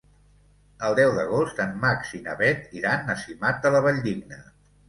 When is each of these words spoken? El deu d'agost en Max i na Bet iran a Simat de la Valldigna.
El 0.87 0.95
deu 0.99 1.11
d'agost 1.17 1.61
en 1.67 1.77
Max 1.85 2.13
i 2.21 2.21
na 2.29 2.35
Bet 2.41 2.75
iran 2.81 3.15
a 3.15 3.17
Simat 3.27 3.63
de 3.67 3.77
la 3.77 3.87
Valldigna. 3.89 4.43